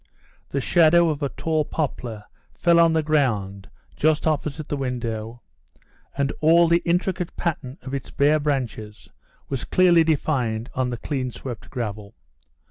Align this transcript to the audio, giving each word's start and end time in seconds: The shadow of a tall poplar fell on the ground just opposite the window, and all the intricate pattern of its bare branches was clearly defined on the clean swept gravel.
The 0.49 0.59
shadow 0.59 1.09
of 1.09 1.21
a 1.21 1.29
tall 1.29 1.63
poplar 1.63 2.23
fell 2.55 2.79
on 2.79 2.93
the 2.93 3.03
ground 3.03 3.69
just 3.95 4.25
opposite 4.25 4.67
the 4.67 4.75
window, 4.75 5.41
and 6.17 6.33
all 6.41 6.67
the 6.67 6.81
intricate 6.85 7.37
pattern 7.37 7.77
of 7.83 7.93
its 7.93 8.09
bare 8.09 8.39
branches 8.39 9.11
was 9.47 9.63
clearly 9.63 10.03
defined 10.03 10.71
on 10.73 10.89
the 10.89 10.97
clean 10.97 11.29
swept 11.29 11.69
gravel. 11.69 12.15